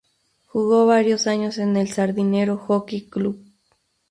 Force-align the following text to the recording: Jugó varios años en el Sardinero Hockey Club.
Jugó 0.47 0.87
varios 0.87 1.27
años 1.27 1.59
en 1.59 1.77
el 1.77 1.87
Sardinero 1.89 2.57
Hockey 2.57 3.07
Club. 3.07 3.45